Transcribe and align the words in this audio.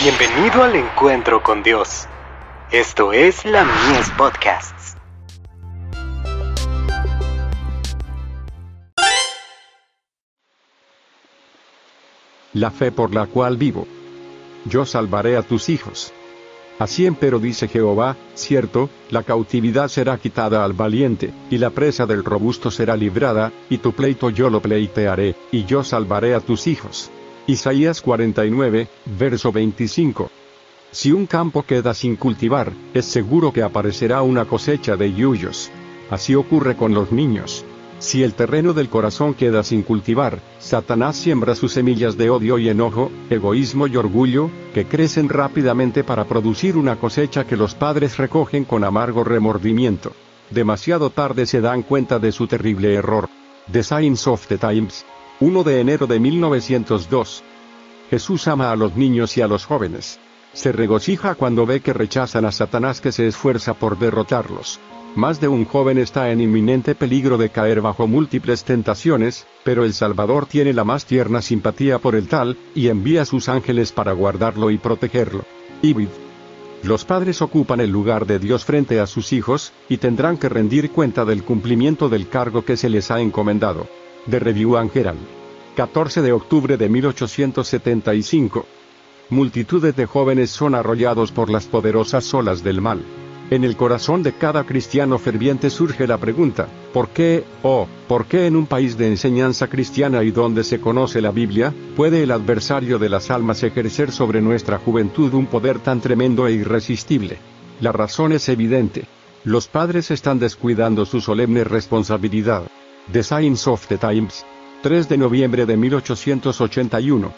Bienvenido 0.00 0.62
al 0.62 0.76
encuentro 0.76 1.42
con 1.42 1.64
Dios. 1.64 2.06
Esto 2.70 3.12
es 3.12 3.44
la 3.44 3.64
Mies 3.64 4.08
Podcasts. 4.16 4.96
La 12.52 12.70
fe 12.70 12.92
por 12.92 13.12
la 13.12 13.26
cual 13.26 13.56
vivo. 13.56 13.88
Yo 14.66 14.86
salvaré 14.86 15.36
a 15.36 15.42
tus 15.42 15.68
hijos. 15.68 16.12
Así 16.78 17.04
empero 17.04 17.40
dice 17.40 17.66
Jehová, 17.66 18.16
cierto, 18.34 18.90
la 19.10 19.24
cautividad 19.24 19.88
será 19.88 20.16
quitada 20.18 20.62
al 20.62 20.74
valiente, 20.74 21.32
y 21.50 21.58
la 21.58 21.70
presa 21.70 22.06
del 22.06 22.24
robusto 22.24 22.70
será 22.70 22.96
librada, 22.96 23.50
y 23.68 23.78
tu 23.78 23.90
pleito 23.90 24.30
yo 24.30 24.48
lo 24.48 24.62
pleitearé, 24.62 25.34
y 25.50 25.64
yo 25.64 25.82
salvaré 25.82 26.36
a 26.36 26.40
tus 26.40 26.68
hijos. 26.68 27.10
Isaías 27.48 28.02
49, 28.02 28.88
verso 29.18 29.50
25. 29.50 30.30
Si 30.90 31.12
un 31.12 31.24
campo 31.24 31.62
queda 31.62 31.94
sin 31.94 32.16
cultivar, 32.16 32.74
es 32.92 33.06
seguro 33.06 33.54
que 33.54 33.62
aparecerá 33.62 34.20
una 34.20 34.44
cosecha 34.44 34.98
de 34.98 35.14
yuyos. 35.14 35.70
Así 36.10 36.34
ocurre 36.34 36.76
con 36.76 36.92
los 36.92 37.10
niños. 37.10 37.64
Si 38.00 38.22
el 38.22 38.34
terreno 38.34 38.74
del 38.74 38.90
corazón 38.90 39.32
queda 39.32 39.62
sin 39.62 39.82
cultivar, 39.82 40.40
Satanás 40.58 41.16
siembra 41.16 41.54
sus 41.54 41.72
semillas 41.72 42.18
de 42.18 42.28
odio 42.28 42.58
y 42.58 42.68
enojo, 42.68 43.10
egoísmo 43.30 43.86
y 43.86 43.96
orgullo, 43.96 44.50
que 44.74 44.84
crecen 44.84 45.30
rápidamente 45.30 46.04
para 46.04 46.26
producir 46.26 46.76
una 46.76 46.96
cosecha 46.96 47.46
que 47.46 47.56
los 47.56 47.74
padres 47.74 48.18
recogen 48.18 48.66
con 48.66 48.84
amargo 48.84 49.24
remordimiento. 49.24 50.12
Demasiado 50.50 51.08
tarde 51.08 51.46
se 51.46 51.62
dan 51.62 51.80
cuenta 51.80 52.18
de 52.18 52.30
su 52.30 52.46
terrible 52.46 52.92
error. 52.92 53.26
The 53.72 53.82
Signs 53.82 54.26
of 54.26 54.46
the 54.48 54.58
Times, 54.58 55.06
1 55.40 55.62
de 55.62 55.80
enero 55.80 56.08
de 56.08 56.18
1902. 56.18 57.44
Jesús 58.10 58.48
ama 58.48 58.72
a 58.72 58.76
los 58.76 58.96
niños 58.96 59.36
y 59.36 59.40
a 59.40 59.46
los 59.46 59.66
jóvenes. 59.66 60.18
Se 60.52 60.72
regocija 60.72 61.36
cuando 61.36 61.64
ve 61.64 61.78
que 61.78 61.92
rechazan 61.92 62.44
a 62.44 62.50
Satanás 62.50 63.00
que 63.00 63.12
se 63.12 63.28
esfuerza 63.28 63.74
por 63.74 64.00
derrotarlos. 64.00 64.80
Más 65.14 65.40
de 65.40 65.46
un 65.46 65.64
joven 65.64 65.96
está 65.96 66.32
en 66.32 66.40
inminente 66.40 66.96
peligro 66.96 67.38
de 67.38 67.50
caer 67.50 67.80
bajo 67.80 68.08
múltiples 68.08 68.64
tentaciones, 68.64 69.46
pero 69.62 69.84
el 69.84 69.94
Salvador 69.94 70.46
tiene 70.46 70.72
la 70.72 70.82
más 70.82 71.06
tierna 71.06 71.40
simpatía 71.40 72.00
por 72.00 72.16
el 72.16 72.26
tal, 72.26 72.56
y 72.74 72.88
envía 72.88 73.24
sus 73.24 73.48
ángeles 73.48 73.92
para 73.92 74.12
guardarlo 74.14 74.72
y 74.72 74.78
protegerlo. 74.78 75.44
Ibid. 75.82 76.08
Los 76.82 77.04
padres 77.04 77.42
ocupan 77.42 77.78
el 77.78 77.90
lugar 77.90 78.26
de 78.26 78.40
Dios 78.40 78.64
frente 78.64 78.98
a 78.98 79.06
sus 79.06 79.32
hijos, 79.32 79.72
y 79.88 79.98
tendrán 79.98 80.36
que 80.36 80.48
rendir 80.48 80.90
cuenta 80.90 81.24
del 81.24 81.44
cumplimiento 81.44 82.08
del 82.08 82.28
cargo 82.28 82.64
que 82.64 82.76
se 82.76 82.88
les 82.88 83.12
ha 83.12 83.20
encomendado 83.20 83.86
de 84.26 84.38
Review 84.38 84.76
and 84.76 84.90
Herald. 84.94 85.20
14 85.76 86.22
de 86.22 86.32
octubre 86.32 86.76
de 86.76 86.88
1875. 86.88 88.66
Multitudes 89.30 89.94
de 89.94 90.06
jóvenes 90.06 90.50
son 90.50 90.74
arrollados 90.74 91.32
por 91.32 91.50
las 91.50 91.66
poderosas 91.66 92.32
olas 92.34 92.64
del 92.64 92.80
mal. 92.80 93.00
En 93.50 93.64
el 93.64 93.76
corazón 93.76 94.22
de 94.22 94.32
cada 94.32 94.64
cristiano 94.64 95.18
ferviente 95.18 95.70
surge 95.70 96.06
la 96.06 96.18
pregunta, 96.18 96.68
¿por 96.92 97.08
qué, 97.08 97.44
oh, 97.62 97.86
por 98.06 98.26
qué 98.26 98.46
en 98.46 98.56
un 98.56 98.66
país 98.66 98.98
de 98.98 99.08
enseñanza 99.08 99.68
cristiana 99.68 100.22
y 100.22 100.30
donde 100.32 100.64
se 100.64 100.80
conoce 100.80 101.22
la 101.22 101.30
Biblia, 101.30 101.72
puede 101.96 102.22
el 102.22 102.30
adversario 102.30 102.98
de 102.98 103.08
las 103.08 103.30
almas 103.30 103.62
ejercer 103.62 104.12
sobre 104.12 104.42
nuestra 104.42 104.78
juventud 104.78 105.32
un 105.32 105.46
poder 105.46 105.78
tan 105.78 106.02
tremendo 106.02 106.46
e 106.46 106.52
irresistible? 106.52 107.38
La 107.80 107.92
razón 107.92 108.32
es 108.32 108.48
evidente. 108.50 109.06
Los 109.44 109.66
padres 109.66 110.10
están 110.10 110.38
descuidando 110.38 111.06
su 111.06 111.22
solemne 111.22 111.64
responsabilidad. 111.64 112.64
The 113.10 113.22
Signs 113.22 113.66
of 113.66 113.86
the 113.86 113.96
Times, 113.96 114.44
3 114.82 115.08
de 115.08 115.16
noviembre 115.16 115.64
de 115.64 115.78
1881. 115.78 117.32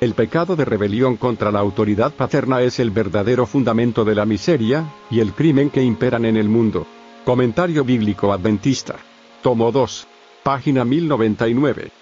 El 0.00 0.14
pecado 0.14 0.56
de 0.56 0.64
rebelión 0.64 1.18
contra 1.18 1.52
la 1.52 1.58
autoridad 1.58 2.14
paterna 2.14 2.62
es 2.62 2.80
el 2.80 2.90
verdadero 2.90 3.44
fundamento 3.44 4.06
de 4.06 4.14
la 4.14 4.24
miseria 4.24 4.86
y 5.10 5.20
el 5.20 5.34
crimen 5.34 5.68
que 5.68 5.82
imperan 5.82 6.24
en 6.24 6.38
el 6.38 6.48
mundo. 6.48 6.86
Comentario 7.26 7.84
bíblico 7.84 8.32
adventista. 8.32 8.96
Tomo 9.42 9.70
2. 9.70 10.06
Página 10.42 10.82
1099. 10.86 12.01